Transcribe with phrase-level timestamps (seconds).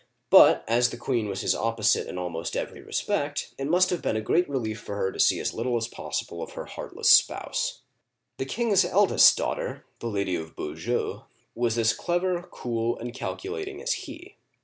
[0.31, 4.15] But as the queen was his opposite in almost every respect, it must have been
[4.15, 7.83] a great relief for her to see as little as possible of her heartless spouse.
[8.39, 13.13] The king's eldest daughter, the Lady of Beaujeu (b5 zhe'), was as clever, cool, and
[13.13, 14.37] calculating as he.